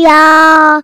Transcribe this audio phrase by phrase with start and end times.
[0.00, 0.82] 也需要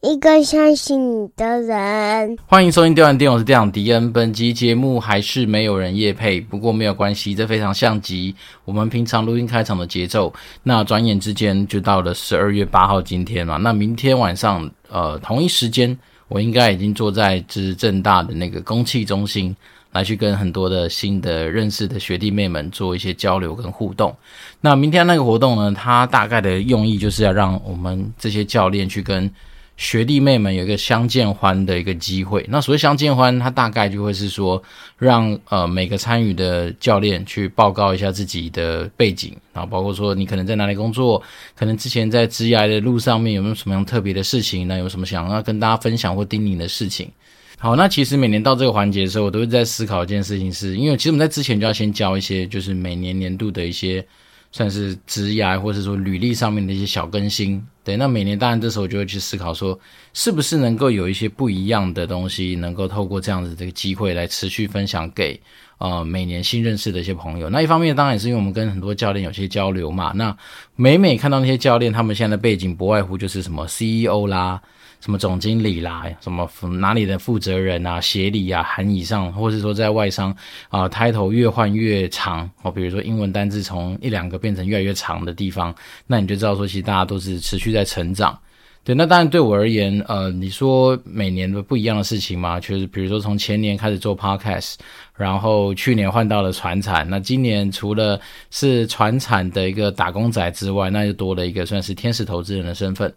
[0.00, 2.38] 一个相信你的人。
[2.46, 4.10] 欢迎收听《电玩店》，我是店长迪恩。
[4.10, 8.34] 本集节目还是没有人夜配，不过没有关系，这非常像极
[8.64, 10.32] 我们平常录音开场的节奏。
[10.62, 15.96] 那转眼之间就到了十二月八号今天嘛，那明天晚上呃同一时间，
[16.28, 19.54] 我应该已经坐在就是政大的那个公企中心。
[19.94, 24.14] 来去跟很多的新的认识的学弟妹们做一些交流跟互动。
[24.60, 29.30] 那明天那个活动呢，它大概的用意就是要让我们这些教练去跟
[29.76, 32.44] 学弟妹们有一个相见欢的一个机会。
[32.48, 34.62] 那所谓相见欢，它大概就会是说
[34.98, 41.22] 让，呃每个参与的教练去报告一下自己的背景，然后包括说你可能在哪里工作，
[41.56, 44.78] 可能之前在职涯的路上面有没有什么样特别的事情呢？
[44.78, 47.10] 有什么想要跟大家分享或叮咛的事情。
[47.58, 54.06] 好，那其实每年到这个环节的时候，我都会在思考一件事情是，因为其实我们在之前就要先交一些，就是每年年度的一些
[54.52, 57.64] 算是职涯或者说履历上面的一些小更新。
[57.82, 59.78] 对，那每年当然这时候就会去思考说，
[60.12, 65.40] 是不是能够有一些不一样的东西，能够透过这样子这个机会来持续分享给
[65.78, 67.48] 呃每年新认识的一些朋友。
[67.48, 70.12] 那一方面当然也是因为我们跟很多教练有些交流嘛。
[70.14, 70.36] 那
[70.76, 74.60] 每每看到那些教练，他们现在的背景不外乎就是什么 CEO 啦。
[75.04, 76.48] 什么总经理啦，什么
[76.80, 80.34] 哪里的负责人啊，协理啊，含以上，或者说在外商
[80.70, 85.74] 啊，title 越换越长哦，比如说英文单字从一两个变成越来越长的地方，
[86.06, 88.38] 那你就知道说，其实大家都是持续在成长。
[88.82, 94.76] 对，那当然对我而言，呃，你说每年的不一样的事情嘛，就是比如说从前年开始做 podcast，
[95.14, 98.18] 然后去年换到了传产，那今年除了
[98.50, 103.12] 是传产的一个打工仔之外，那就多了一个算是天使投资人的身份。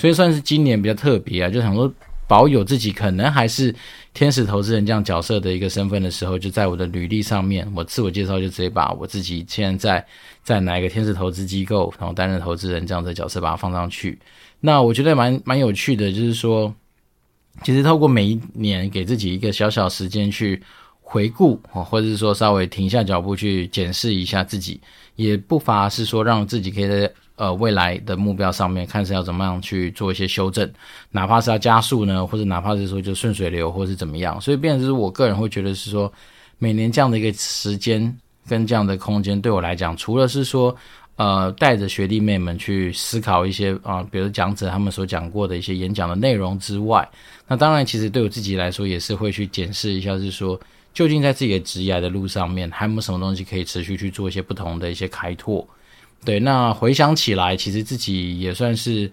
[0.00, 1.92] 所以算是今年比较特别啊，就想说
[2.26, 3.74] 保有自己可能还是
[4.14, 10.02] 天使投资人这样角色的一个身份的时候，就在我的履历上面，我自我介绍就直接把我自己现在
[10.42, 14.18] 在哪一个天使投资机构，然后担任投资人这样的角色把它放上去。
[14.58, 16.74] 那我觉得蛮蛮有趣的，就是说，
[17.62, 20.62] 其实透过每一年给自己一个小小时间去
[21.02, 24.80] 回顾，或者是说稍微停下脚步去检视一下自己，
[25.14, 27.12] 也不乏是说让自己可以在。
[27.40, 30.70] 呃，未来的目标上面看是要怎么样去做一些修正，
[31.10, 34.38] 哪怕是要加速呢，或者哪怕是说就顺水流，或是怎么样。
[34.38, 36.12] 所以，变成是我个人会觉得是说，
[36.58, 38.14] 每年这样的一个时间
[38.46, 40.76] 跟这样的空间，对我来讲，除了是说，
[41.16, 47.08] 呃，带着学弟妹们去思考一些啊、比如讲者他们所讲过的一些演讲的内容之外，
[47.48, 50.60] 那当然，其实对我自己来说，也是会去检视一下，是说，
[50.92, 55.66] 究竟在自己的职业的路上面，还有没有什么东西可以持续去做一些不同的一些开拓。
[56.24, 59.10] 对，那回想起来，其实自己也算是，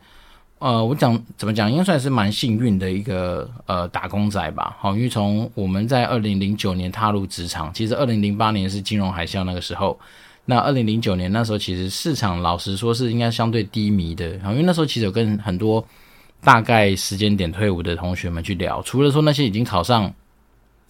[0.59, 4.75] 呃，我讲怎么讲，应该算是蛮幸运的一个呃打工仔吧。
[4.79, 9.97] 好，因为从我们在二零零九年踏入职场，其实二零零八年是金融海啸那个时候，
[10.45, 15.85] 那二零零九年那时候其实市场老实说是应该相对低迷的，好因为那时候其实有跟很多
[16.41, 20.13] 大概时间点退伍的同学们去聊，除了说那些已经考上。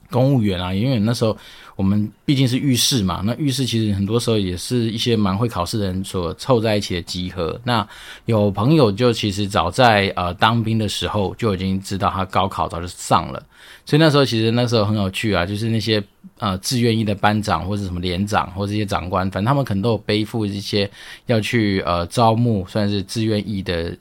[0.10, 1.36] 公务员啊，因为那时候
[1.76, 7.60] 我们毕竟是预试嘛，那预试其实很多时候也是一些蛮会考试的人所凑在一起的集合。
[7.64, 7.88] 那
[8.26, 13.44] 有朋友就其实早在呃当兵的时候就已经知道他高考早就上了，
[13.86, 16.04] 所以那时候其实那时候很有趣啊，就是那些
[16.40, 20.90] 呃志愿役的班长或者什么连长或者这些长官，反正他们可能都有背负一些
[21.26, 23.96] 要去呃招募算是志愿役的。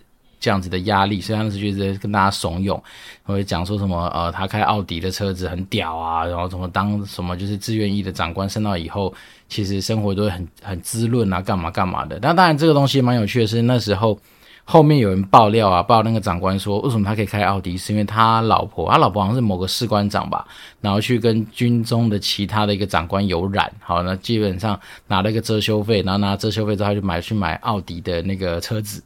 [0.47, 2.81] 这样子的压力，所以他那时候就在跟大家怂恿，
[3.25, 9.13] 会讲说什么呃，他开奥迪的车子很屌啊，然后什么当什么就是志愿役的长官升到以后，
[9.49, 12.21] 其实生活都会很很滋润啊，干嘛干嘛的。
[12.21, 14.17] 但当然这个东西蛮有趣的是，那时候
[14.63, 20.47] 后面有人爆料啊，爆那个长官说，为什么他可以开奥迪，是因为他老婆，他老婆好像是某个士官长吧，
[20.81, 24.79] 然后去跟军中的其他的一个长官有染，好，那基本上
[25.09, 29.03] 拿了一个遮羞费，然后拿遮羞费之后他就买去买奥迪的那个车子。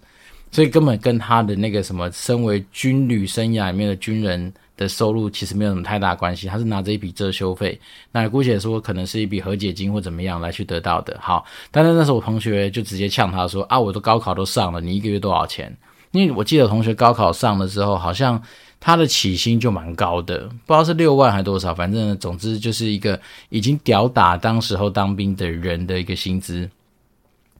[0.50, 7.78] 所以根本跟他的那个什么，身为军旅生涯里面的军人的收入其实没有什么太大关系，他是拿着一笔遮羞费，
[8.10, 11.16] 那姑且说可能是一笔和解金或怎么样来去得到的。
[11.20, 15.74] 好，但是那时候我同学就直接呛他说啊，我都高考都上了，你一个月多少钱？
[16.10, 18.42] 因为我记得同学高考上了之后，好像
[18.80, 23.20] 他的起薪就蛮高的，不知道是六万还是多少，反正总之就是一个
[23.50, 26.68] 已经吊打当时候当兵的人的一个薪资。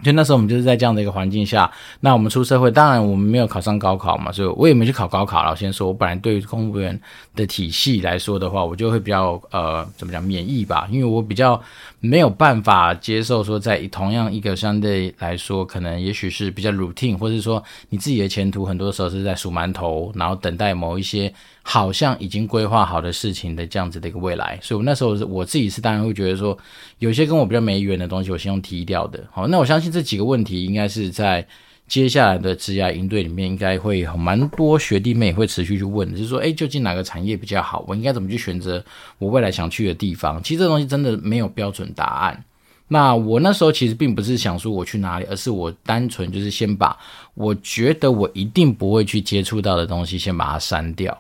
[0.02, 1.70] 就那时候我们就是在这样的一个环境下，
[2.00, 5.50] 那我们出社会，当然我们没有考上高考嘛，所以我也没去考高考了。
[5.50, 6.98] 我先说，我本来对于公务员
[7.36, 11.60] 的体系来说的话，我就会比较呃怎么讲免疫吧，因为我比较
[12.00, 21.30] 没有办法接受说在同样一个相对来说可能也许是比较 routine，或者是说你自己的前途很多时候是在数馒头，然后等待某一些
[21.60, 24.58] 好像已经规划好的事情的这样子的一个未来。
[24.62, 26.56] 所以我那时候我自己是当然会觉得说，
[27.00, 29.22] 有些跟我比较没缘的东西，我先用踢掉的。
[29.30, 29.90] 好，那我相信。
[29.90, 31.44] 这几个问题应该是在
[31.90, 37.84] 接下来的职涯营队里面，应该会有蛮多学弟妹会持续去问，就是说，哎，究竟哪个产业比较好？
[37.88, 38.82] 我应该怎么去选择
[39.18, 40.40] 我未来想去的地方？
[40.40, 42.44] 其实这东西真的没有标准答案。
[42.86, 46.96] 那我那时候其实并不是想说我去哪里，而是我单纯就是先把
[47.34, 51.16] 我觉得我一定不会去接触到的东西先把它删掉。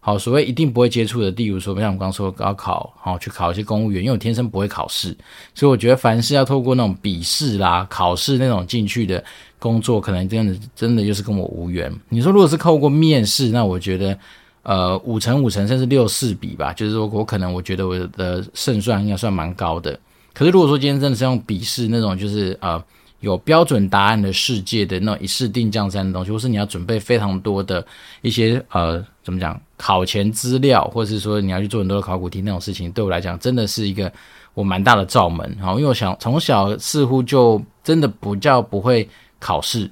[0.00, 5.16] 好，所谓一定不会接触的，例如说，像我刚刚说高考，好去考一些公务员，因为我天生不会考试，
[5.54, 9.24] 所以我觉得凡是要透过那种笔试啦、考试那种进去的
[9.64, 11.90] 工作，可能真的真的就是跟我无缘。
[12.10, 14.18] 你说如果是透过面试，那我觉得，
[14.62, 19.98] 呃，五成五成甚至六四比吧，就是说我可能我觉得我的胜算应该算蛮高的。
[20.34, 22.82] 可是如果说今天真的是用笔试那种，就是呃。
[23.20, 27.82] 有标准答案的世界的那种一试定江山的东西，或是你要准备非常多的
[28.20, 34.12] 一些呃，怎么讲，考前资料，或者是说你要去做很多的考古题那种事情，对我来讲真的是一个
[34.52, 35.56] 我蛮大的罩门。
[35.58, 39.08] 好，因为我想从小似乎就真的不叫不会
[39.44, 39.90] 考试。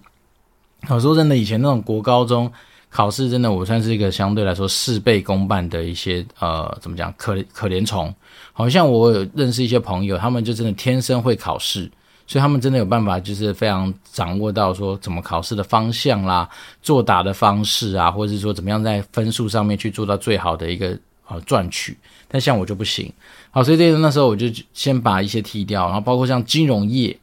[0.89, 2.51] 我说真的，以前那种国高中
[2.89, 8.15] 考试，真的我算是一个相对来说事倍功半的一些呃，怎么讲，可可怜虫。
[8.55, 11.91] 好像我有认识一些朋友，他们就真的天生会考试。
[12.27, 16.49] 所以他们真的有办法，就是非常掌握到说怎么考试的方向啦，
[16.81, 21.99] 作答的方式啊，或者是说怎么样在分数上面去做到最好的一个呃赚取。
[22.29, 23.13] 但像我就不行，
[23.51, 27.15] 好，所以这那时候我就先把一些剔掉，然后包括像金融业，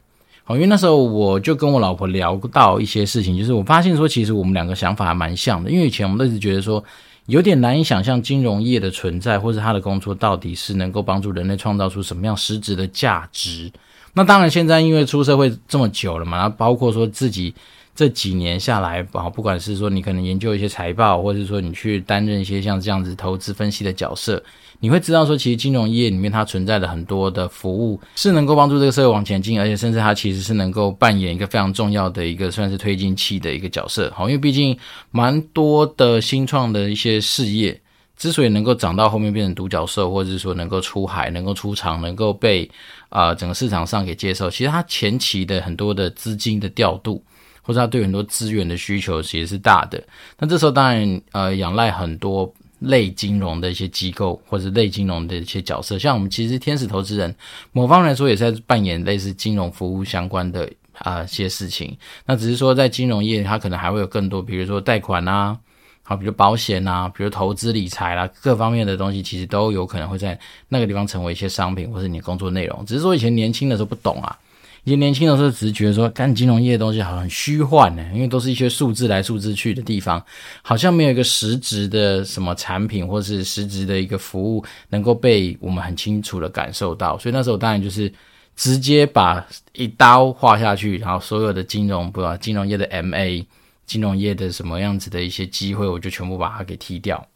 [0.54, 6.82] 因为那时候我就跟我老婆聊到一些事情，就是我发现说其实我们两个想法还蛮像的，因为以前我们都一直觉得说
[7.26, 13.70] 有点难以想象金融业的存在，或是他的工作到底是能够帮助人类创造出什么样实质的价值。
[14.14, 17.54] 那当然，现在因为出社会这么久了嘛，然后包括说自己
[17.94, 24.42] 这几年下来，啊，不管是说你可能研究一些财报，或者是说你去担任一些像这样子投资分析的角色，
[24.78, 34.10] 你会知道说，其实金融业里面它存在的很多的服务是能够帮助这个社会往前进，而且甚至它其实是能够扮演一个非常重要的一个算是推进器的一个角色。
[34.16, 34.78] 好，因为毕竟
[35.10, 37.80] 蛮多的新创的一些事业。
[38.16, 42.70] 之所以能够涨到后面变成独角兽，或者是说能够出海、能够出场、能够被
[43.08, 47.24] 啊、整个市场上给接受，其实它前期的很多的资金的调度，
[47.62, 50.02] 或者他对很多资源的需求其实是大的。
[50.38, 57.34] 那这时候当然呃仰赖很多类金融的一些机构，或者类金融的一些角色，像我们其实天使投资人，
[57.72, 60.64] 某方来说也在扮演类似金融服务相关的
[60.98, 61.96] 啊、呃、些事情。
[62.26, 65.58] 那只是说在金融业，它可能还会有更多，比如说贷款啊。
[66.02, 70.36] 好，比如保险啊，比如投资理财啦，各方面的东西其实都有可能会在
[70.68, 72.84] 那个地方成为一些商品，或是你工作内容。
[72.84, 74.36] 只是说以前年轻的时候不懂啊，
[74.84, 80.24] 以前年轻的时候只是觉得说干金融业的东西好像很虚幻呢，因为都是一些数字来数字去的地方，
[80.62, 87.18] 好像没有一个实质的什么产品或是实质的一个服务能够被我们很清楚的感受到。
[87.18, 88.12] 所以那时候当然就是
[88.56, 93.44] 直接把一刀划下去，然后所有的金融不金融业的 MA。
[93.86, 97.26] 金融业的什么样子的一些机会，我就全部把它给踢掉。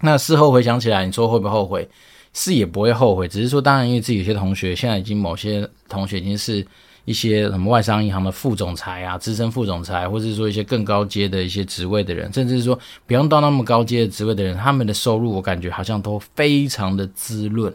[0.00, 1.88] 那事后回想起来，你说会不会后悔？
[2.32, 6.66] 是也不会后悔，只是说，当然因为自己有些同学现在已经某些同学已经是
[7.04, 17.72] 一些什么外商银行的副总裁啊、资深副总裁，或者是说一些更高阶的一些职位的人，甚至是说不用到那么高阶的职位的人，他们的收入我感觉好像都非常的滋润。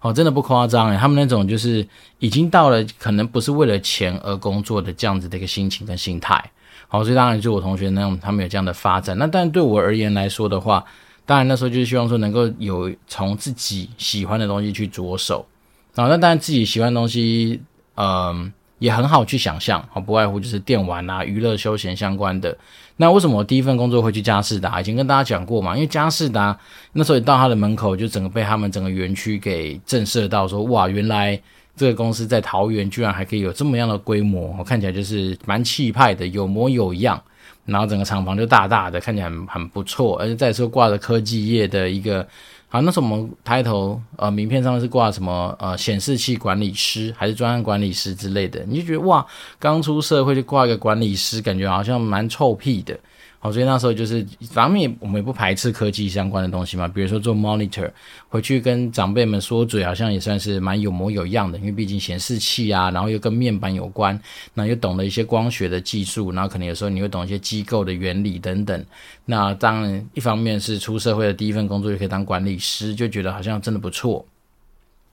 [0.00, 1.86] 哦，真的不夸张诶，他们那种就是
[2.20, 6.42] 已经到了可能不是为了钱而工作的这样子的一个心情跟心态。
[6.88, 9.16] 好，所以当然就我同学那种，他们有这样的发展。
[9.18, 10.82] 那但对我而言来说的话，
[11.26, 15.46] 当然那时候就是希望说能够有从自己喜欢的东西去着手。
[15.94, 17.60] 啊，那当然自己喜欢的东西，
[17.96, 19.86] 嗯，也很好去想象。
[19.92, 22.56] 好，不外乎就是电玩啊、娱乐休闲相关的。
[22.96, 24.80] 那为什么我第一份工作会去佳士达？
[24.80, 26.58] 已经跟大家讲过嘛，因为佳士达
[26.92, 31.40] 那时候一到他的门口，就整个被他们整个园区给震慑到说，说哇，原来。
[31.76, 37.22] 这个公司在桃园居然还可以有这么样的规模，我看起来就是蛮气派的，有模有样。
[37.64, 40.18] 然后整个厂房就大大的，看起来很很不错。
[40.18, 42.26] 而且再说挂着科技业的一个，
[42.68, 49.24] 好，那时候我们抬头呃名片上面是挂什么呃显示器管理师还是专案管理师之类的，你就觉得哇，
[49.58, 52.98] 刚出社会就挂一个管理师，感觉好像蛮臭屁的。
[53.42, 57.90] 好，所以那时候就是，反正也我们也不排斥科技相关的东西嘛，比如说做 monitor，
[58.28, 64.20] 回去跟长辈们说嘴，好像也算是蛮有模有样的，因为毕竟显示器啊，然后又跟面板有关，
[64.52, 68.84] 那又懂了一些光学的技术，然后可能有时候你会懂一些机构的原理等等。
[69.24, 74.22] 那当然，一方面是出社会的第一份工作就可以当管理师，就觉得好像真的不错。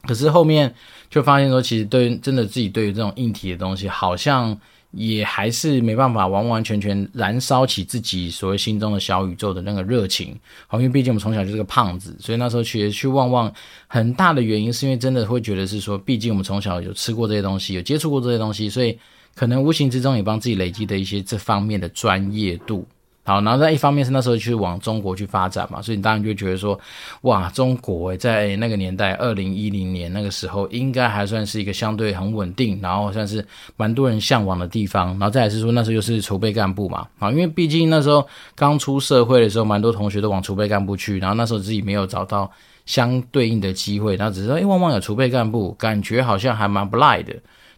[0.01, 0.75] 可是后面
[1.09, 4.59] 就发现说，其实对真的自己对于这种硬体的东西，好像。
[4.91, 13.53] 也还是没办法完完全全燃烧起自己所谓心中的小宇宙的那个热情，好，因为毕竟我们从小就是个胖子，所以那时候去去旺旺，
[13.87, 18.97] 很大的原因是因为真的会觉得是说，毕竟我们从小有吃过这些东西，有接触过这些东西，所以
[19.35, 22.87] 可能无形之中也帮自己累积的一些这方面的专业度。
[23.27, 26.79] 好，然后在一方面是那时候去往中国去发展嘛，所以你当然就觉得说，
[27.23, 35.09] 哇，中国在那个年代，二零一零年那个时候，应该还算是一个相对很稳定，然后算是蛮多人向往的地方。
[35.09, 42.49] 然后再来是说，那时候又是储备干部嘛，啊，因为毕竟那时候刚出社会的时候，蛮多同学都往储备干部去，然后那时候自己没有找到
[42.85, 47.35] 相对应的机会，然后只是说，哎，旺旺有储备干部，感觉好像还蛮不赖的。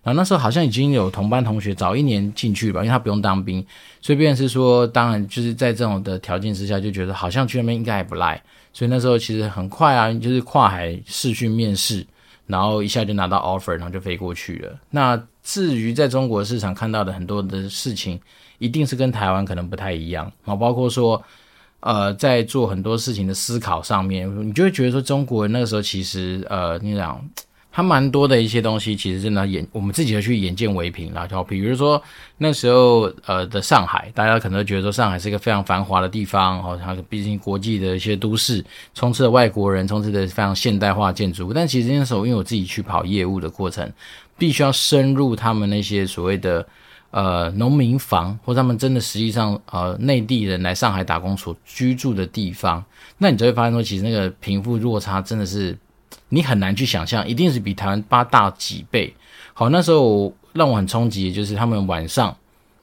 [0.09, 3.63] 然后那时候好像已经有同班同学早一年进去吧，因为他不用当兵，
[4.01, 8.41] 所以便是说，当然就是在这种的条件之下，就觉得好像去那边应该也不赖。
[8.73, 12.03] 所以那时候其实很快啊，就是跨海试训面试，
[12.47, 14.79] 然后一下就拿到 offer，然后就飞过去了。
[14.89, 18.19] 那至于在中国市场看到的很多的事情，
[18.57, 21.23] 一定是跟台湾可能不太一样啊，包括说，
[21.81, 27.23] 呃，在做很多事情的思考上面，你就会觉得说，中国人那个时候其实呃，你讲。
[27.71, 32.01] 它蛮多的一些东西，其实真的眼我们自己要去眼见为凭，然后比如说
[32.39, 41.53] 那时候呃的上海，大家可能觉得说上海是一个非常繁华的地方，哦，它毕竟国际的一些都市，充斥着外国人，充斥着非常现代化建筑物。
[41.53, 43.89] 但其实那时候因为我自己去跑业务的过程，
[44.35, 46.67] 必须要深入他们那些所谓的
[47.11, 52.83] 呃农民房，或他们真的实际上呃内地人来上海打工所居住的地方，
[53.19, 55.77] 那你就会发现说，其实那个贫富落差真的是。
[56.29, 59.13] 你很难去想象，一定是比台湾八大几倍。
[59.53, 62.35] 好，那时候让我很冲击，就是他们晚上，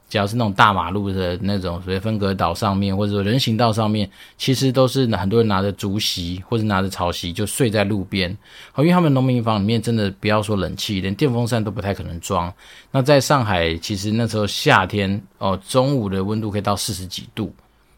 [0.09, 8.37] 只要是那种大马路的那种，所谓分隔岛上面，或者说人行道上面，其实都是很多人拿着竹席或者拿着草席就睡在路边。
[8.71, 12.53] 好，因为他们农民房里面真的不要说冷气，连电风扇都不太可能装。
[12.91, 17.53] 那在上海，其实那时候夏天哦，中午的温度可以到四十几度。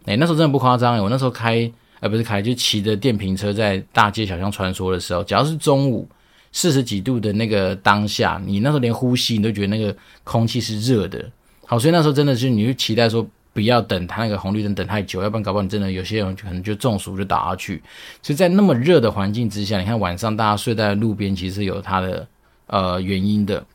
[0.05, 1.69] 诶，那时候真的不夸张，我那时候开。
[1.99, 6.07] 而不是开，就骑着电瓶车在大街小巷穿梭的时候，只要是中午
[6.51, 11.23] 四十几度的那个当下，你那时候连呼吸你都觉得那个空气是热的。
[11.65, 17.81] 好，所以那时候真的是你就期待说不要等他那个红绿灯等太久，要不然搞不好你真的有些人可能就中暑就倒下去。
[18.21, 22.27] 所以在那么热的环境之下，你看晚上大家睡在路边，其实有它的
[22.67, 23.65] 呃原因的。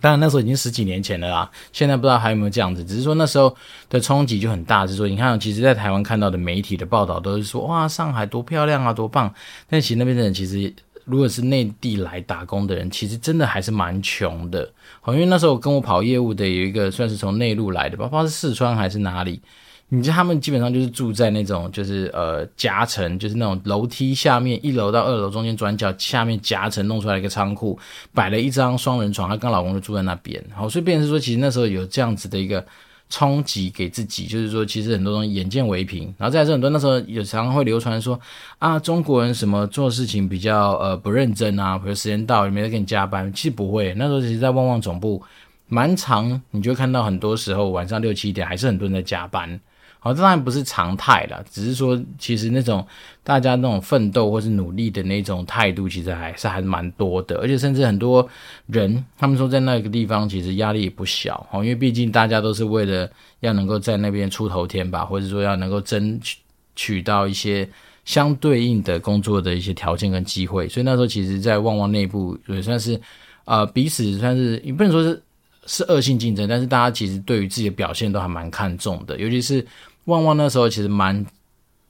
[0.00, 2.84] 当然那时候已经十几年前了啦，现在不知道还有没有这样子。
[2.84, 3.54] 只是说那时候
[3.88, 9.32] 的冲击就很大，是说你看，其实，在台湾看到的媒体的报道都是说，哇，上海多漂亮啊，多棒。
[9.68, 10.72] 但其实那边的人，其实
[11.04, 14.70] 如果是内地来打工的人，其实真的还是蛮穷的。
[15.00, 19.40] 好，因为那时候跟我跑业务的有一个算是从内陆来的，不知道是四川还是哪里。
[19.88, 27.78] 你知道他们基本上就是住在那种就是呃夹层，就是那种楼梯下面一楼到二楼中间转角下面夹层弄出来一个仓库，
[28.12, 30.42] 摆了一张双人床，她跟老公就住在那边。
[30.52, 32.66] 好，所以变成是说，其实那时候有这样子的一个
[33.08, 36.12] 冲击给自己，就是说其实很多东西眼见为凭。
[36.18, 38.18] 然后再是很多那时候有常常会流传说
[38.58, 43.94] 啊，中国人什么做事情比较呃不认真啊，比如时间到也没人给你加班，其实不会。
[43.96, 45.22] 那时候其实，在旺旺总部
[45.68, 49.60] 蛮长，你就看到很多时候晚上六七点还是很多人在加班。
[50.06, 52.86] 好，这当然不是常态啦，只是说，其实那种
[53.24, 58.24] 大家那种奋斗或是努力的那种态度，其实还是还是蛮多的，而且甚至很多
[58.66, 63.10] 人，他们说在那个地方其实压力也不小，哦，因为毕竟大家都是为了
[63.40, 66.38] 要能够在那边出头天吧，或者说要能够争取
[66.76, 67.68] 取到一些
[68.04, 73.00] 相对应的工作的一些条件跟机会，所以那时候其实，在旺旺内部也算是，
[73.44, 75.20] 呃，彼此算是也不能说是
[75.66, 79.66] 是恶性竞争，但是大家其实对于自己的表现都还蛮看重的，尤其是。
[80.06, 81.24] 旺旺那时候其实蛮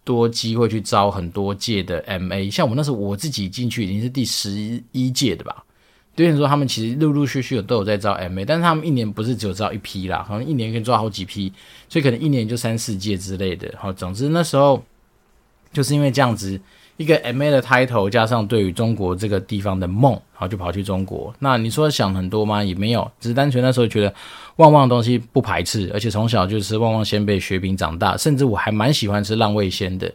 [0.04, 5.64] 多机会去招很多届的 MA，像我那时候我自己进去已经是第十一届的吧。
[6.14, 11.52] 对你说，他们其实陆陆续续有都有在招 MA，但是他们一年不是只有招一批啦，好像一年可以招好几批，
[11.88, 13.72] 所以可能一年就三四届之类的。
[13.78, 14.82] 好，总之那时候
[15.72, 16.60] 就是因为这样子。
[16.96, 21.34] 一个 MA 的 title 加上对于中国这个地方的梦，然后就跑去中国。
[21.38, 22.64] 那你说想很多吗？
[22.64, 24.14] 也没有，只是单纯那时候觉得
[24.56, 30.10] 旺旺的东西不排斥，而且从小就吃旺旺鲜贝雪饼长大，甚至我还蛮喜欢吃浪味仙的。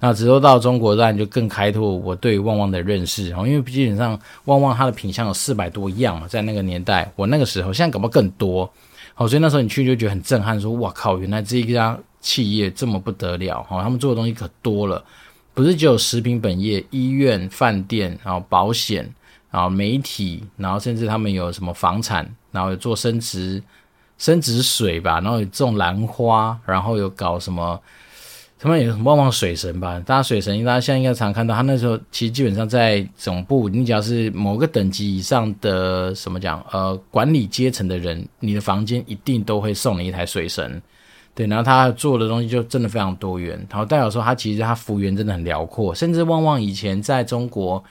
[0.00, 3.28] 那直到到中国，那你就更开拓我对旺旺的认识。
[3.28, 8.68] 因为基本上旺旺它的品相有四百多样嘛，在那个年代，我那个时候现在搞不更多。
[9.14, 15.04] 好，所以那时候你去就觉得很震撼，说哇靠，原来这一家企业这么不得了，哈，他们做的东西可多了。
[15.54, 19.08] 不是只有食品本业、医院、饭店，然后保险，
[19.50, 23.62] 然后媒体，然后甚至他们有什么房产，然后有做生殖、
[24.16, 27.78] 生殖水吧，然后有种兰花，然后有搞什么，
[28.58, 30.00] 他们有什么旺旺水神吧？
[30.06, 40.80] 大家水神，大家现在应该常看到，他那时候其实基本上在总部，你只要是某个等级以上的什么讲，呃，管理阶层的人，你的房间一定都会送你一台水神。
[41.34, 47.82] 对，然后他做的东西就真的非常多元，然后代表说他其实他服务员真的很辽阔，甚至旺旺以前在中国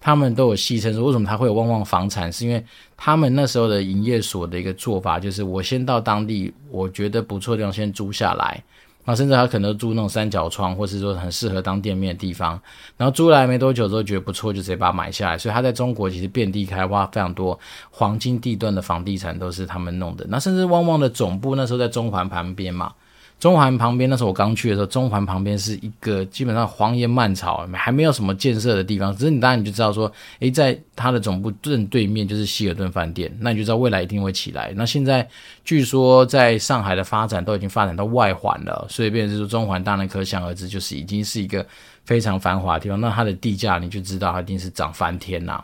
[0.00, 2.32] 他们都有戏称说，为什么他会有旺旺房产？
[2.32, 2.64] 是因为
[2.96, 8.62] 他们那时候的营业所的一个做法，就是我先到当地，我觉得不错的地方先租下来，
[9.06, 12.60] 那甚至他可能租那种三角窗，或是说很适合当店面的地方，
[12.98, 15.38] 然后租来没多久之后觉得不错，就直接把它买下来。
[15.38, 17.58] 所以他在中国其实遍地开花，非常多
[17.90, 20.26] 黄金地段的房地产都是他们弄的。
[20.28, 22.92] 那甚至旺旺的总部那时候在中环旁边嘛。
[23.38, 29.14] 中环旁边，那时候我刚去的时候，中环旁边是一个基本上荒烟蔓草，还没有什么建设的地方。
[29.14, 34.72] 只是你当然你就知道说，诶，在它的总部正对面就是希尔顿饭店，那你就知道未来一定会起来。
[34.74, 35.28] 那现在
[35.64, 41.64] 据说在上海的发展都已经发展到外环了，所以变成是说中环当然可想而知，就是已经是一个
[42.04, 42.98] 非常繁华的地方。
[42.98, 45.62] 那它的地价你就知道它一定是涨翻天呐。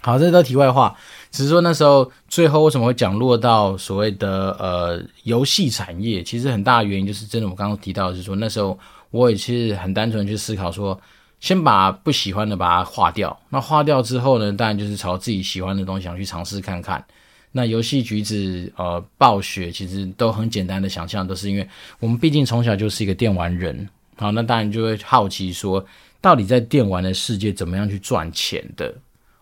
[0.00, 0.96] 好，这都题外话，
[1.32, 8.78] 只是说那时候最后为什么会讲落到所谓的呃游戏产业，其实很大的原因就是真的，我刚刚提到的是说那时候
[9.10, 11.00] 我也是很单纯去思考说，
[11.40, 17.02] 先把不喜欢的把它划掉，那划掉之后呢，当然就是朝自己喜欢的东西想去尝试看看。
[17.50, 21.66] 那游戏橘子呃暴雪其实都很简单的想象，都是因为
[21.98, 25.84] 我们毕竟从小就是一个电玩人，好，那当然就会好奇说，
[26.20, 28.94] 到底在电玩的世界怎么样去赚钱的。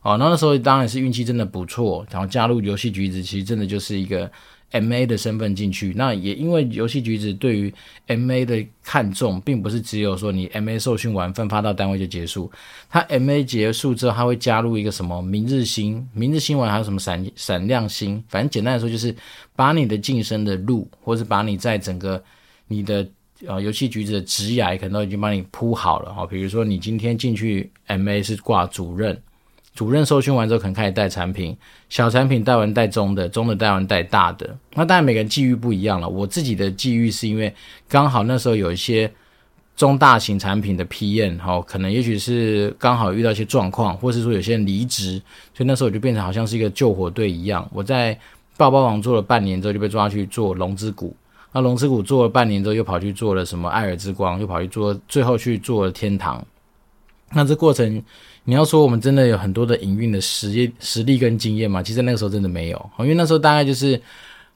[0.02, 4.30] 哦，那那时候当然是运气真的不错，然后加入游戏橘子，其实真的就是一个
[4.72, 5.92] MA 的身份进去。
[5.94, 7.70] 那也因为游戏橘子对于
[8.06, 12.50] MA 的看重，并不是只有说你 MA 受训完分发到单位就结束，
[12.88, 19.14] 他 MA 结束之后，他会加入一个什么明日星、明日星完还有什么闪闪亮星，反正简单来说就是
[19.54, 22.22] 把你的晋升的路，或是把你在整个
[22.68, 23.06] 你的
[23.46, 26.24] 呃游戏橘子的职涯，可能都已经帮你铺好了哈。
[26.24, 29.20] 比如说你今天进去 MA 是挂主任。
[29.72, 31.56] 主任受训完之后，可能开始带产品，
[31.88, 34.54] 小产品带完带中的，中的带完带大的。
[34.74, 36.08] 那当然每个人际遇不一样了。
[36.08, 37.54] 我自己的际遇是因为
[37.88, 39.10] 刚好那时候有一些
[39.76, 45.22] 中大型产品的 PM，好，可能也许是刚好遇到一些状况，或是说有些人离职，
[45.54, 47.66] 所以那时候我就变成好像是一个救火队一样。
[47.72, 48.18] 我在
[48.56, 51.16] 抱抱网做了半年之后，就被抓去做龙之谷。
[51.52, 56.44] 那龙之谷做了半年之后，又跑去做了什么爱尔之光，又跑去做，最后去做了天堂。
[57.32, 58.02] 那这过程。
[58.44, 61.82] 你要说我们真的有很多的营运的实业实力跟经验嘛？
[61.82, 64.00] 其实那个时候真的没有，因为那时候大概就是，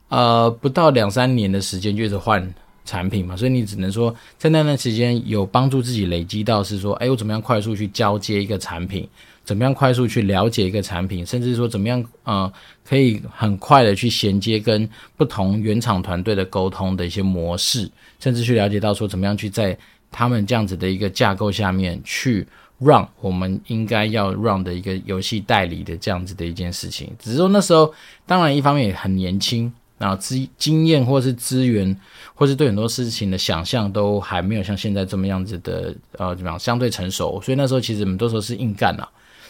[0.09, 9.07] 呃，不到两三年的时间就是换产品嘛，所以你只能说在那段时间有帮助自己累积到是说，哎，我怎么样快速去交接一个产品，
[9.43, 12.51] 怎么样快速去了解一个产品，甚至说怎么样，呃，
[12.83, 19.77] 可以很快的去衔接跟不同原厂团队的沟通的一些模式，甚至去了解到说怎么样去在
[20.11, 22.45] 他们这样子的一个架构下面去。
[22.79, 27.93] Run 我们应该要 run 的一个游戏代理的这样子的一件事情，只是说那时候
[28.25, 31.95] 当然一方面也很年轻，然后资经验或是资源，
[32.33, 39.07] 或是对很多事情的想象都还没有像现在这么样子的呃怎么样相对成熟，所以那时候其实我们多时候是硬干啊，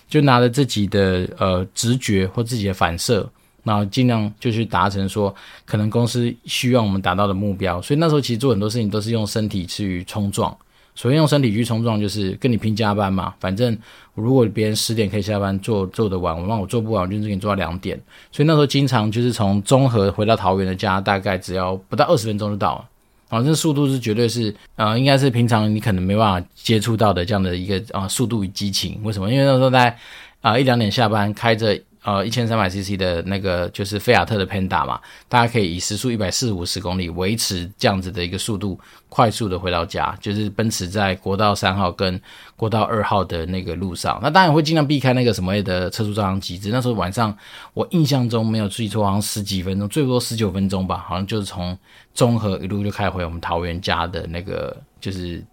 [0.08, 3.28] 就拿着自己的呃直觉或自己的反射，
[3.64, 5.34] 然后尽量就去达成说
[5.66, 10.56] 可能公司需要我们达到的目标，所以那时候其实做很多事情都是用身体去冲撞。
[10.96, 13.34] 所以用身体去冲撞，就是跟你拼加班嘛。
[13.40, 13.78] 反正
[14.14, 18.00] 如果别人十点可以下班做做得完，我让我做不完，我就是给你做到两点。
[18.32, 22.86] 所以那时候经常就是从中和回到桃园的家，大概只要不到二十分钟就到了。
[23.30, 29.00] 啊，这速度是绝对是呃，应该是平常你可能没办法接触到的这样的一个啊速度与激情。
[29.04, 29.32] 为什么？
[29.32, 29.98] 因为那时候在
[30.42, 31.80] 啊一两点下班，开着。
[32.06, 40.16] 呃，一千三百 CC 的那个就是菲亚特的 Panda 嘛，大家可以以时速一百四五十公里维持这样子的一个速度，快速的回到家。
[40.22, 42.22] 就是奔驰在国道三号跟
[42.56, 46.60] 国道二号的那个路上，那当然会尽量避开那个什么的测速照相机。
[46.60, 47.36] 只那时候晚上，
[47.74, 51.76] 我印象中没有记错，好像十几分钟，最多十九分钟吧，好像就是从
[52.14, 55.44] 中和一路就开回我们桃园家的那个就是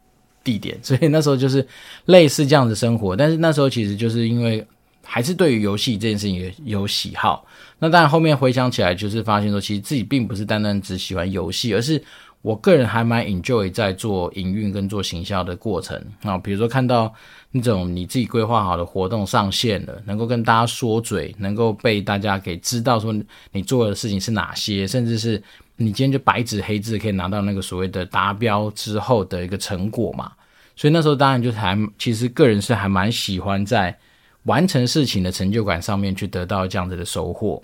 [0.44, 0.78] 地点。
[0.82, 1.66] 所以那时候就是
[2.04, 4.62] 类似这样子生活，但是那时候其实就是因为。
[5.04, 7.44] 还是对于游戏这件事情有喜好，
[7.78, 12.02] 那当然后面回想起来，就是发现说，其实自己并不是单单只喜欢游戏，而是
[12.40, 16.38] 我个人还蛮 enjoy 在做营运跟做行销的过程啊。
[16.38, 17.12] 比如说看到
[17.50, 23.12] 那种你自己规划好的活动上线了，能够跟大家说嘴，能够被大家给知道说
[23.50, 25.42] 你做的事情是哪些，甚至是
[25.76, 30.32] 你今天就白纸黑字可以拿到那个所谓的达标之后的一个成果嘛。
[30.76, 33.96] 所以那时候当然就是还其实个人是还蛮喜欢在。
[34.44, 37.62] 完成事情的成就感上面去得到这样子的收获，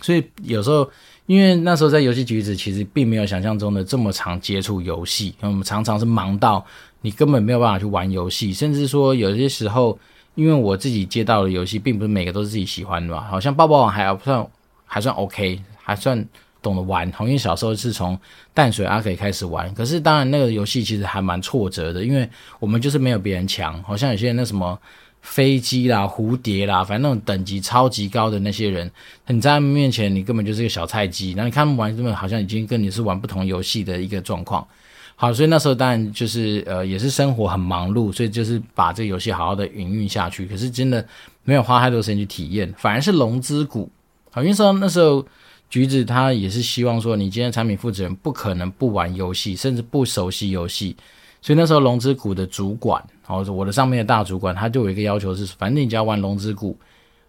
[0.00, 0.88] 所以有时候
[1.26, 6.64] 因为那时候在游戏局子其实并没有想象中的这么常接触游戏，我们常常是忙到
[7.00, 9.98] 你根本没有办法去玩游戏，甚至说有些时候，
[10.36, 14.46] 因为我自己接到的游戏并不是每个都是自己喜欢的嘛，好像爆爆王还算
[14.86, 16.24] 还算 OK，还算
[16.62, 17.12] 懂得玩。
[17.20, 18.16] 因为小时候是从
[18.54, 22.28] 淡水阿给开始玩，可是当然那个游戏其实还蛮挫折的，因为
[22.60, 24.78] 我们就是没有别人强，好像有些人那什么。
[25.22, 28.90] 飞机啦、蝴蝶啦，反正那种等级超级高的那些人，
[29.28, 31.32] 你在他们面前，你根本就是个小菜鸡。
[31.32, 34.66] 然后你看他们玩，根本好像已经跟你是玩不同游戏的一个状况。
[35.14, 40.46] 好，所以那时候当然就是呃，也是生活很忙碌，所以就是把这个游戏好好的营运下去。
[40.46, 41.06] 可是真的
[41.44, 43.90] 没有花太多时间去体验，反而是龙之谷。
[44.30, 45.24] 好，因为说那时候
[45.68, 50.96] 橘子他也是希望说，你今天产品负责人不可能不玩游戏，甚至不熟悉游戏。
[51.42, 56.78] 所以那时候龙之谷的主管，哦，我的上面的大主管，他就有一个要求是，反正你只要玩龙之谷，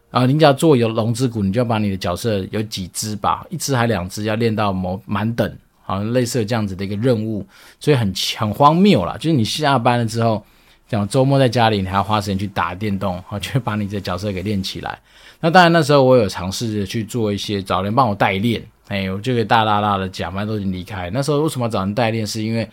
[0.10, 5.52] 啊，你只要做有龙之谷，你就要把你的角色有几只吧，一只还两只，要练到某满等。
[5.84, 7.46] 好像类似这样子的一个任务，
[7.78, 9.18] 所以很很荒谬啦。
[9.18, 10.42] 就是你下班了之后，
[10.88, 14.98] 讲周末在家里，你还要花时间去打电动，好，就把你的角色给练起来。
[15.42, 21.10] 那当然那时候我有尝试着去做一些找人帮我代练，哎，我就给大大大的讲，反正都已经离开。
[21.10, 22.26] 那时候为什么找人代练？
[22.26, 22.70] 是因为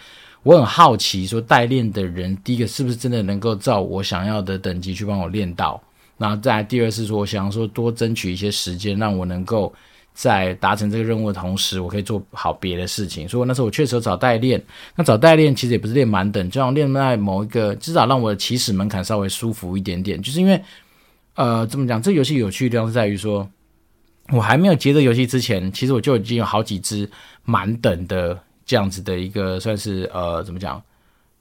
[0.49, 5.79] 我很好奇，说代练的人，第一个是不是真的能够照我想要的等级去帮我练到？
[6.17, 9.71] 然后再第二是说，我想说多争取一些时间，让我能够。
[10.15, 13.29] 在达成这个任务的同时，我可以做好别的事情。
[13.29, 14.61] 所以那时候我确实有找代练。
[14.97, 20.21] 那找代练其实也不是练满等，就像练在某一个，至少让我的起始门槛稍微舒服一点点。
[20.21, 20.61] 就是因为，
[21.37, 22.03] 呃，怎么讲？
[22.03, 23.49] 这游戏有趣的地方是在于说，
[24.33, 27.09] 我还没有接这游戏之前，其实我就已经有好几只
[27.45, 28.37] 满等的
[28.69, 30.81] 这样子的一个算是呃，怎么讲？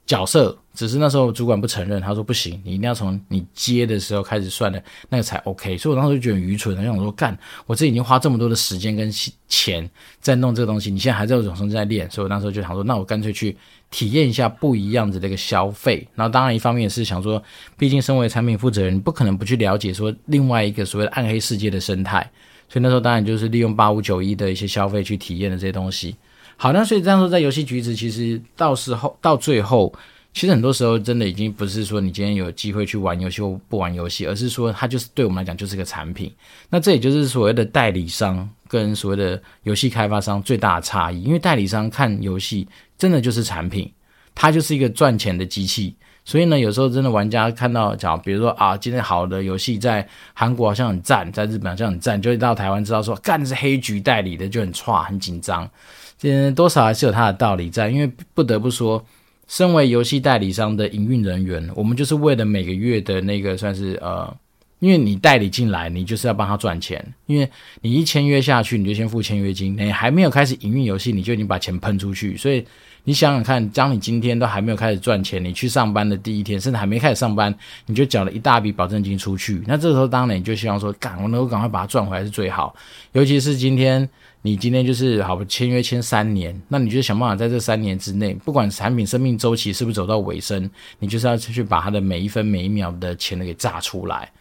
[0.06, 5.76] 角色，只是那时候主管不承认，他说不行，你一定要从你接的时候开始算的，那个才 OK。
[5.76, 9.12] 所以我当时就觉得愚蠢，我想说干，我这已经花这么多的时间跟
[9.48, 9.86] 钱
[10.18, 13.54] 在弄这个东西，你现在还在有种生在练，所以我那时候就想说，那我干脆去
[13.90, 16.08] 体验一下不一样子的一个消费。
[16.14, 17.42] 然后当然一方面也是想说，
[17.76, 22.30] 毕竟身为产品负责人，你不可能不去了解说另外一个所谓的暗黑世界的生态。
[22.70, 26.16] 所以那时候当然就是利用八五九一的一些消费去体验的这些东西。
[26.60, 29.94] 好，那所以这样说，在游戏局子其实到时候到最后，
[30.34, 36.34] 其实很多时候真的已经不是说你今天有机会去玩游戏或不玩游戏，而是说它就是对我们来讲就是个产品。
[36.68, 42.66] 那这也就是所谓的代理商跟所谓的游戏开发商最大的差异，因为代理商看游戏
[42.98, 43.88] 真的就是产品，
[44.34, 45.94] 它就是一个赚钱的机器。
[46.24, 55.70] 所以呢，有时候真的玩家看到讲，比如说啊，今天好的游戏在韩国好像很赞，在日本好像很赞，就会到台湾知道说，干是黑局代理的就很差很紧张。
[56.18, 59.04] 这多少还是有它的道理在，因为不得不说，
[59.46, 64.36] 身为游戏代理商的营运人员，我们就是为了每个月的那个算是呃，
[64.80, 67.48] 因为你代理进来，你就是要帮他赚钱，因为
[67.82, 72.64] 你一签约下去，你就先付签约金，你还没有开始营运游戏，你就已经把钱喷出去，所以
[73.04, 77.54] 你想想看，当你今天都还没有开始赚钱，你去上班的第一天，甚至还没开始上班，
[77.86, 82.74] 你就缴了一大笔保证金出去，那这时候当然你就希望说，赶我能够赶快把它赚回来是最好，
[83.12, 84.08] 尤其是今天。
[84.48, 94.32] 你今天就是好签约签三年，那你就想办法在这三年之内，不管产品生命周期是不是走到尾声，你就是要去把它的每一分每一秒的钱都给榨出来。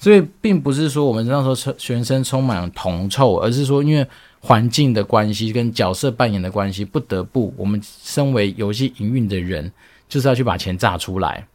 [0.00, 4.04] 所以并不是说我们那时候全身充满铜臭，而是说因为
[4.40, 9.70] 环境的关系跟角色扮演的关系，不得不我们身为游戏营运的人，
[10.08, 11.46] 就是要去把钱榨出来。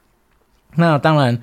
[0.76, 1.38] 那当然。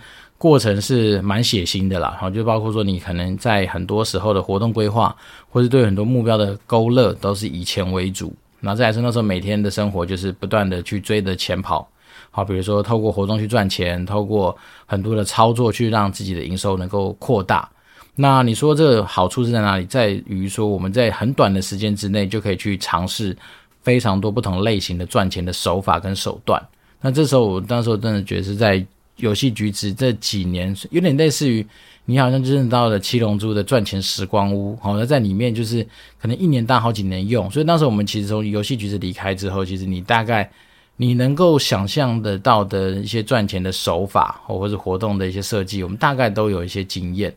[0.44, 5.16] 过程是蛮血腥的啦，好，就包括说你可能在很多时候的活动规划，
[5.48, 8.30] 或是对很多目标的勾勒，都是以钱为主。
[8.60, 11.88] 那再来是那时候每天的生活就是不断的去追着钱跑，
[12.30, 14.54] 好，比如说透过活动去赚钱，透过
[14.84, 17.66] 很多的操作去让自己的营收能够扩大。
[18.14, 19.86] 那你说这个好处是在哪里？
[19.86, 23.34] 在于说我们在很短的时间之内就可以去尝试
[23.80, 26.62] 非常多不同类型的赚钱的手法跟手段。
[27.00, 28.86] 那这时候我那时候真的觉得是在。
[29.16, 31.64] 游戏橘子这几年有点类似于
[32.06, 35.86] 你好像就是到了七龙珠的赚钱时光屋，好，那在里面就是
[36.20, 40.50] 可能一年当好几年用，所以那时我们其实从游戏橘子离开之后，其实你大概
[40.96, 47.34] 你能够想象得到的一些赚钱的手法，或者活动的一些设计，我们大概都有一些经验。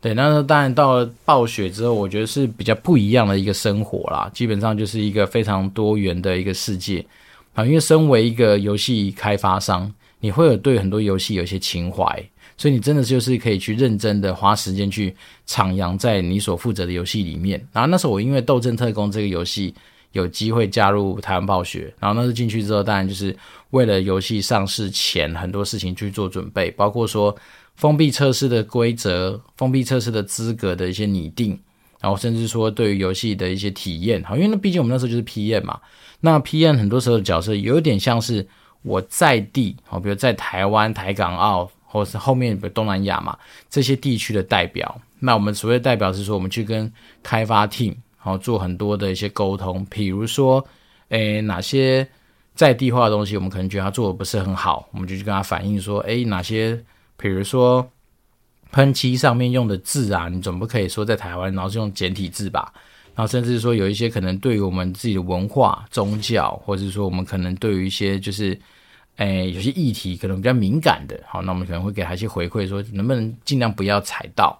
[0.00, 7.04] 对，那当然到了暴雪之后，我觉得是比较不一样的一个生活啦，基本上就是一个非常多元的一个世界
[7.52, 9.92] 啊，因为身为一个游戏开发商。
[10.26, 12.04] 你会有对很多游戏有一些情怀，
[12.56, 15.14] 所以你真的就是可以去认真的花时间去
[15.46, 17.64] 徜徉在你所负责的游戏里面。
[17.72, 19.72] 然后那时候我因为《斗阵特工》这个游戏
[20.10, 23.36] 有机会加入台湾暴雪，然后那时进去之后，当然就是
[23.70, 27.32] 为了游戏上市前很多事情去做准备，包括说
[27.76, 31.56] 封闭测试的规则、封闭测试的资格的一些拟定，
[32.00, 34.20] 然后甚至说对于游戏的一些体验。
[34.24, 35.78] 好，因为那毕竟我们那时候就是 PM 嘛，
[36.18, 38.44] 那 PM 很多时候的角色有点像是。
[38.86, 43.36] 我在地，好，比如在台湾、台港澳，或是后面比如东南亚嘛，
[43.68, 45.00] 这些地区的代表。
[45.18, 46.90] 那我们所谓的代表是说，我们去跟
[47.22, 49.84] 开发 team，好，做很多的一些沟通。
[49.90, 50.64] 比如说，
[51.08, 52.06] 诶，哪些
[52.54, 56.78] 在地化的东西，我们可能觉得他做的不是很好，我们就去跟他反映说，诶，哪些，
[57.16, 57.90] 比如说
[58.70, 62.72] 喷漆上面用的字啊，你总不可以说在台湾然后是用简体字吧？
[63.14, 68.60] 然后甚至说有一些可能对于我们自己的文化、宗教，或者是说我们可能对于一些就是，
[69.16, 74.58] 诶有些议题可能比较敏感的，好，那我们可能会给他一些回馈，说能不能尽量不要踩到。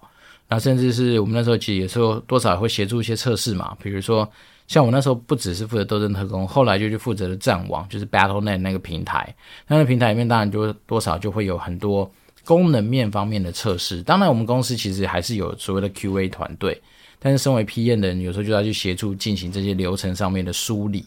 [0.49, 4.27] 那甚至是我们那时候其实有时候多少会协助一些测试嘛，比如说
[4.67, 9.35] 像我那时候不只是负责斗争特工，后来就去负责了战网，就是 BattleNet 那个平台。
[9.67, 12.09] 那个平台里面当然就多少就会有很多
[12.45, 14.01] 功能面方面的测试。
[14.01, 16.81] 当然我们公司其实还是有所谓的 QA 团队，
[17.19, 21.05] 但是身为 PM 的人，有时候就要去协助进行这些流程上面的梳理。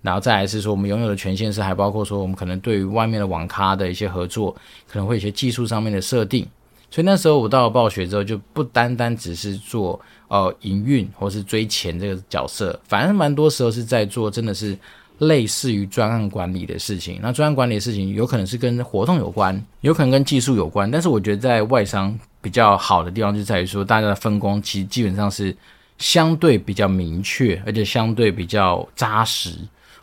[0.00, 4.54] 然后再来是说，我们拥有的权限是还包括说，我们可能对于外面的网咖的一些合作，
[4.86, 6.46] 可能会有一些技术上面的设定。
[6.90, 14.78] 所以那时候我到了暴雪之后，就不单单只是做呃营运或是追钱这个角色，反正蛮多时候是在做真的是
[15.18, 17.18] 类似于专案管理的事情。
[17.20, 20.90] 那专案管理的事情有可能是跟活动有关，有可能跟技术有关。
[20.90, 25.54] 但是我觉得在外商比较好的地方就在于说，大家的分工其实基本上是
[25.98, 29.58] 相对比较明确，而且相对比较扎实。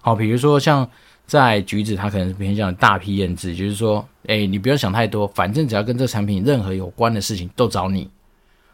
[0.06, 0.88] 好，比如说像。
[1.28, 8.08] 在橘子，它可能是偏向大批验制，就是说，哎，你不要想太多，反正只要跟这产品任何有关的事情都找你。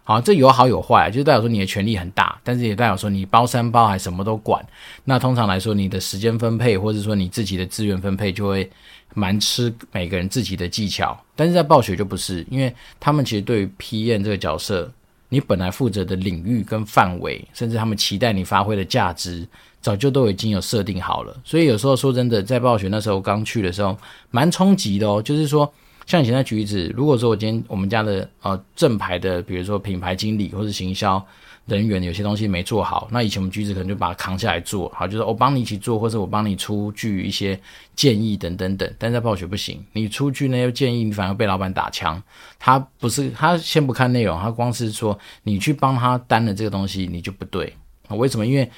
[0.03, 4.61] 好，这有好有坏，就代表说你的权力很大，但是也代表说你包山包海什么都管。
[5.05, 8.69] 那通常来说，你的时间分配或者说你自己的资源分配就会
[9.13, 11.17] 蛮吃每个人自己的技巧。
[11.37, 14.91] 但是在暴雪就不是，因为他们其实对于批验这个角色，
[15.29, 19.47] 你本来负责的领域跟范围，甚至他们期待你发挥的价值。
[19.81, 23.97] 早就都已经有设定好了，所以有时候说真的，在暴雪那时候刚去的时候，
[24.29, 25.21] 蛮冲击的哦。
[25.21, 25.71] 就是说，
[26.05, 31.23] 像以前在橘子，如果说我今天我们家的呃正牌的，比如说品牌经理或者行销
[31.65, 37.59] 人员有些东西没做好，那以前我们橘子可能就把它扛下来做，好，就是我帮你一起做，或者我帮你出具一些
[37.95, 38.93] 建议等等等。
[38.99, 42.21] 但在暴雪不行，你出具那些建议，你反而被老板打枪。
[42.59, 47.73] 他不是他先不看内容，他光是说你去帮他担了这个东西，你就不对。
[48.09, 48.45] 为什么？
[48.45, 48.69] 因为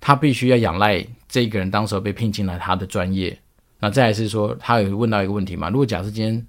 [0.00, 3.38] 他必须要仰赖这个人当时候被聘进来他的专业，
[3.78, 5.68] 那再来是说，他有问到一个问题嘛？
[5.68, 6.46] 如果假设今天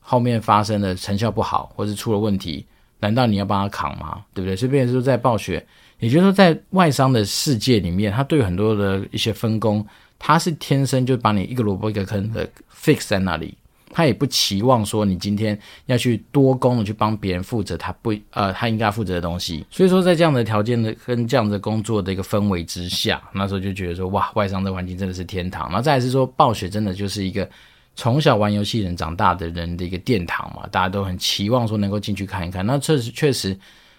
[0.00, 2.64] 后面发生的成效不好，或是出了问题，
[3.00, 4.24] 难道你要帮他扛吗？
[4.32, 4.54] 对不对？
[4.54, 5.66] 所以变成说在暴雪，
[5.98, 9.86] 也就是说在外商的世界里面，他对很多的一些分工，
[10.18, 13.56] 他是天生就把你一个萝卜一个坑的 fix 在那里。
[13.96, 25.68] 他也不期望说你今天要去多工的去帮别人负责他不呃他应该负责的东西，所以说在这样的条件的跟这样的工作的一个氛围之下，那时候就觉得说哇，外商的环境真的是天堂。
[25.68, 27.48] 然后再来是说暴雪真的就是一个
[27.94, 32.66] 从小玩游戏人长大的人的一个殿堂嘛，大家都很期望说能够进去看一看。
[32.66, 33.56] 那确实确实，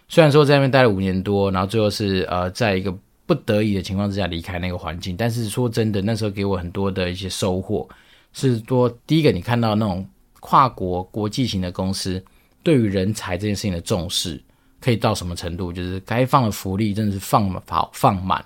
[0.10, 2.93] 虽然说在那边待了五年多，然后最后是呃在一个
[3.25, 7.88] 不得已的情况之下离开那个环境，但是说真的，那时候给我很多的一些收获。
[8.38, 10.06] 是说，第一个你看到那种
[10.41, 12.21] 跨国国际型的公司
[12.62, 14.43] 对于人才这件事情的重视，
[14.82, 15.71] 可以到什么程度？
[15.71, 18.43] 就是该放的福利真的是放好放满，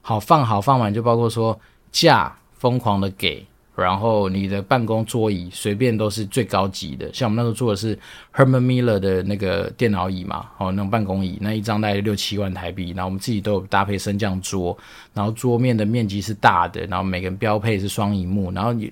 [0.00, 1.60] 好放好放满，就包括说
[1.92, 3.44] 假疯狂的给，
[3.74, 7.94] 然后你的办公桌椅随便都是最高级的，像我们那时候做的是
[8.34, 14.74] Herman Miller 的那个电脑椅嘛，哦，那种办公椅，那一张大概六七万台币，然后我们自己都有搭配升降桌，
[15.12, 18.90] 然后桌面的面积是大的，然后每个人标配是双荧幕，然后你。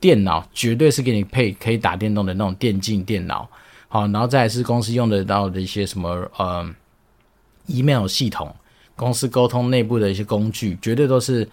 [0.00, 3.46] 电脑绝对是给你配可以打电动的那种电竞电脑，
[3.86, 6.68] 好，然后再是公司用得到的一些什么呃
[7.66, 8.54] ，email 系统，
[8.96, 11.46] 公司沟通内部的一些工具，绝对都是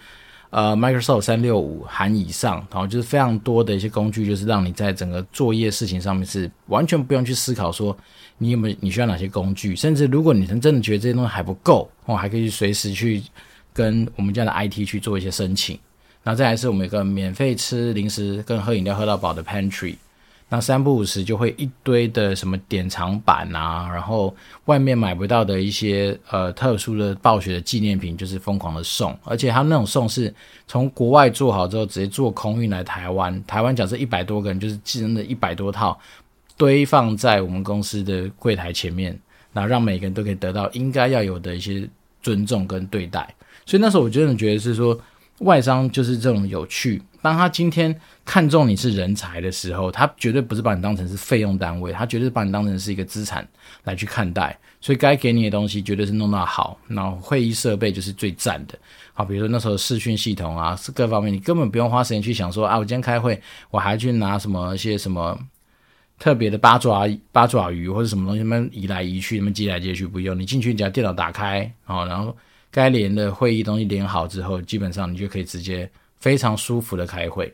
[0.48, 7.94] 呃 Microsoft 三六五含以上，然后就是非常多的一些工具，就是让你在整个作业事情上面是完全不用去思考说
[8.38, 13.22] 你有没有你需要哪些工具，甚至如果你真的觉得这些东西还不够，哦，还可以随时去
[13.74, 15.78] 跟我们家的 IT 去做一些申请。
[16.28, 19.94] 那再来是我们一个免费吃零食跟喝饮料喝到饱的 pantry，
[20.50, 24.36] 那三不五时就会一堆的什么典藏版啊，然后
[24.66, 30.30] 外面买不到的一些呃特殊的暴雪的纪念品，就是疯狂的送，而且他那种送是
[30.66, 35.98] 从国外做好之后直接做空运来台湾，台湾假设一百多个人就是寄真的一百多套
[36.58, 39.18] 堆放在我们公司的柜台前面，
[39.54, 41.88] 然后让每个人都可以得到应该要有的一些
[42.22, 45.00] 尊重跟对待，所以那时候我真的觉得是说。
[45.40, 47.02] 外商就是这种有趣。
[47.20, 53.46] 当他今天看中你是人才的时候，他绝对不是把你当成是费用单位，他绝对把你当成是一个资产
[53.84, 54.56] 来去看待。
[54.80, 56.78] 所以该给你的东西绝对是弄到好。
[56.86, 58.78] 然后会议设备就是最赞的。
[59.12, 65.36] 好，比如说那时候视讯系统啊，是各方面你根本不用花时间去想说啊，我今天开会我还去拿什么一些什么
[66.20, 70.38] 特别的八爪八爪鱼或者什么东西，他们移来移去，他们接来接去不用。
[70.38, 72.36] 你进去，你只要电脑打开，好，然后。
[72.70, 77.52] 该连的会议东西连好之后，基本上你就可以直接非常舒服的开会。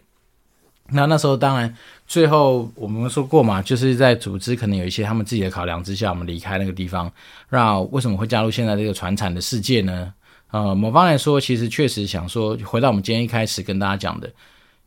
[0.90, 1.74] 那那时候当然
[2.06, 7.10] 最后我们说过嘛，就是在组织可能有一些他们自己的考量之下，我们离开那个地方。
[7.48, 10.12] 那为什么会加入现在这个传产的世界呢？
[10.50, 14.30] 呃，某方来说，其实确实想说，回到我们今天一开始跟大家讲的，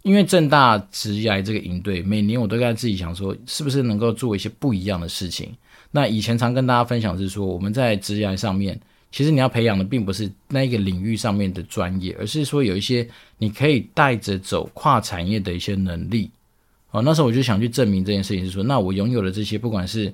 [0.04, 5.52] 因为正大职涯这个营队，每年我都在自己想说，是不是能够做一些不一样的事情。
[5.90, 8.80] 那以前常跟大家分享是说，我们在职涯上面。
[9.12, 16.30] 其实你要培养的并不是那一个领域上面的专业，而是说有一些你可以带着走跨产业的一些能力。
[16.92, 20.14] 哦，那时候我就想去证明这件事情，是说，那我拥有的这些，不管是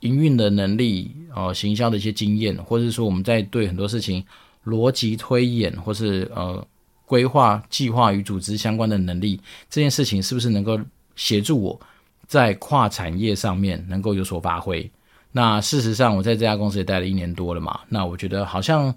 [0.00, 4.24] 营运的能力，哦，行销的一些经验，或者是说我们在对很多事情
[4.64, 6.66] 逻辑推演，或是呃
[7.04, 10.80] 规划、计划与组织相关的能力，这件事情是不是能够
[11.14, 11.80] 协助我
[12.26, 14.90] 在跨产业上面能够有所发挥？
[15.36, 17.80] 那事实上，我在这家公司也待了一年多了嘛。
[17.88, 18.94] 那我觉得好像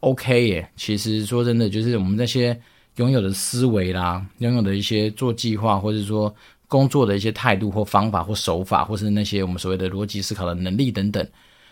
[0.00, 0.68] OK 耶。
[0.74, 2.60] 其实说真的，就是我们那些
[2.96, 6.34] 拥有的思维啦，拥有的一些做计划，或者说
[6.66, 11.24] 工作的一些态度或方法或手法，或是那些我们所谓的逻辑思考的能力等等，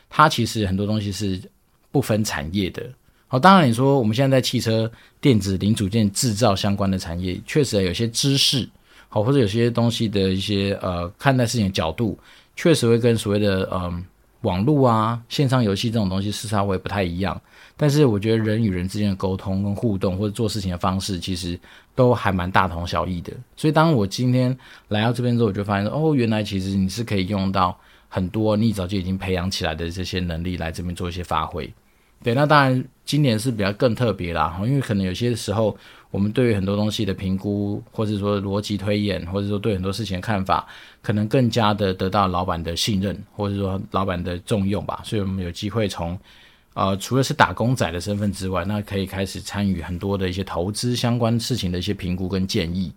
[0.09, 1.43] 它其实很多东西是
[1.91, 2.89] 不分产业的。
[3.27, 4.89] 好，当然你说我们现在在汽车
[5.21, 8.69] 电子零组件制造相关的产业，确实有些知识，
[9.09, 12.17] 好，或者有些东西的一些呃看待事情的角度。
[12.57, 14.05] 确实会跟所谓的嗯
[14.43, 17.41] 网络啊、线上游戏这种东西是稍微不太一样，
[17.77, 21.59] 但是我觉得人与人之间的沟通跟互动或者做事情的方式，其实
[21.95, 23.33] 都还蛮大同小异的。
[23.57, 24.55] 所以当我今天
[24.89, 27.75] 来到这边之后，我就发现哦，原来其实你是可以用到
[28.09, 31.73] 很多你早就已经培养起来的这些能力来这边做一些发挥。
[32.25, 35.77] 对，那当然今年是比较更特别啦，因为可能有些时候。
[36.11, 40.65] 我们对于很多东西的评估，或者说逻辑推演，或者说对很多事情的看法，
[41.03, 45.01] 可能更加的得到老板的信任，或者说老板的重用吧。
[45.03, 46.17] 所以，我们有机会从，
[46.75, 52.93] 呃，除了是打工仔的身份之外，那可以开始参与很多的一些投资相关事情的一些评估跟建议。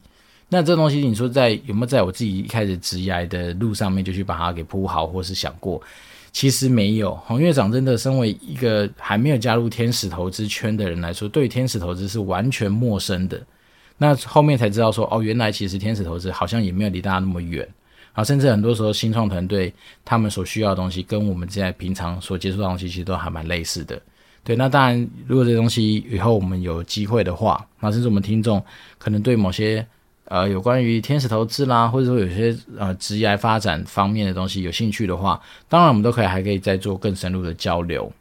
[0.47, 5.81] 那这东西，你说在有没有在我自己一开始职涯的路上面就去把它给铺好，或是想过？
[6.37, 13.41] 其实没有，黄院长真的身为一个还没有加入天使投资圈的人来说，对天使投资是完全陌生的。
[13.97, 17.67] 那后面才知道说，哦，原来其实天使投资好像也没有离大家那么远
[18.13, 19.73] 啊，甚至很多时候新创团队
[20.05, 23.99] 他们所需要的东西，跟我们现在平常所接触的东西其实都还蛮类似的。
[24.43, 28.63] 对，那当然，如果这东西以后我们有机会的话，那甚至我们听众
[28.99, 29.83] 可能对某些。
[30.29, 38.11] 呃，有关于天使投资啦，或者说有些呃职业发展方面的东西有兴趣的话，当然我们都可以还可以再做更深入的交流。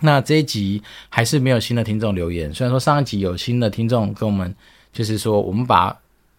[0.00, 4.52] 那这一集还是没有新的听众留言，虽然说上一集有新的听众跟我们，
[4.92, 5.96] 就是说我们把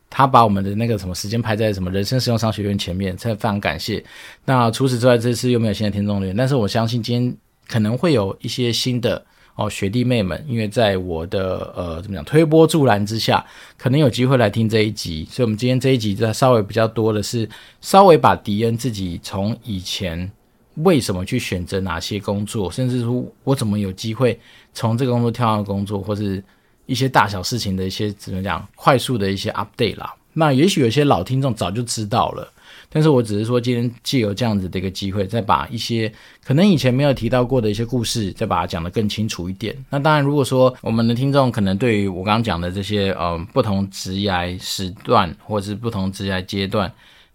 [0.09, 4.03] 他把我们的那个什么时间排在什么人生实用商学院前面，真的非常感谢。
[4.43, 9.23] 那除此之外，这次又没有新的听众留言，但是我相信今天可能会有一些新的。
[9.55, 13.45] 哦，学弟妹们，因为在我的呃怎么讲推波助澜之下，
[13.77, 17.47] 可能有机会来听这一集，所以我们今天这一集在稍微比较多的是
[17.81, 20.31] 稍微把迪恩自己从以前
[20.75, 24.39] 为什么去选择哪些工作，甚至说我怎么有机会
[24.73, 26.43] 从这个工作跳到工作，或是
[26.85, 30.13] 一些大小事情的一些怎么讲快速的一些 update 啦。
[30.33, 32.51] 那也许有些老听众早就知道了。
[32.93, 36.11] 但是我只是说，今天借由这样子的一个机会，再把一些
[36.43, 39.73] 可能以前没有提到过的一些故事，再把它讲得更清楚一点。
[39.89, 46.91] 那当然，如果说我们的听众可能对于我刚刚讲的这些呃不同职涯时段，或者是不同职涯阶段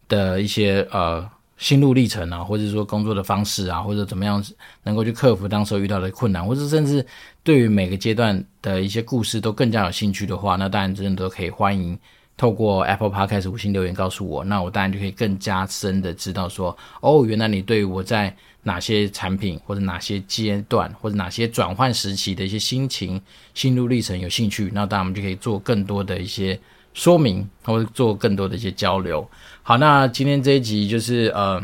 [0.09, 4.45] 的一些呃心路历程啊，或者说工作的方式啊，或者怎么样
[4.83, 7.05] 能够去克服当时遇到的困难，或者甚至
[7.43, 11.99] 对于每个阶段的一些故事都更加有兴趣的话，那当然真的都可以欢迎。
[12.37, 23.19] 透过 Apple Podcast 五星留言告诉我，那我当然就可以更加深的知道说，哦，原来你对我在哪些产品或者哪些阶段或者哪些转换时期的一些心情、
[23.55, 26.59] 心路历程有兴趣，那当然我们就可以做更多的一些
[26.93, 29.27] 说明，或者做更多的一些交流。
[29.63, 31.59] 好，那今天这一集就是呃，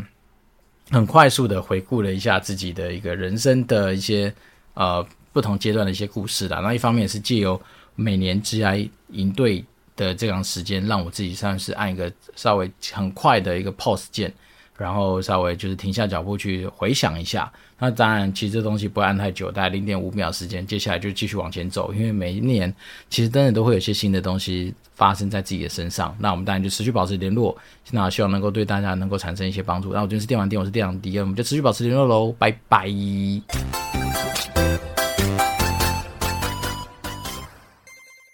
[0.89, 4.33] 很快速的回顾了一下自己的一个人生的一些
[4.73, 6.61] 呃不同阶段的一些故事啦。
[6.61, 7.61] 那一方面是借由
[7.93, 9.63] 每年 G I 营队。
[9.95, 14.33] 的这样时间，让我自己算是按一个稍微很快的一个 pause 键，
[14.77, 17.51] 然后稍微就是停下脚步去回想一下。
[17.79, 21.93] 那当然，其实这东西不会按太久，大概零点五秒时间，接下来就继续往前走。
[21.93, 22.73] 因为每一年
[23.09, 26.15] 其实真的都会有些新的东西发生在自己的身上。
[26.17, 27.57] 那我们当然就持续保持联络，
[27.91, 29.91] 那希望能够对大家能够产生一些帮助。
[29.91, 32.87] 那我今天是电玩店，我是电玩迪，我们就持续保持联络喽，拜拜。